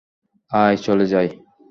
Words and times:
আয়, 0.51 0.77
চলে 0.77 1.05
যাই। 1.05 1.27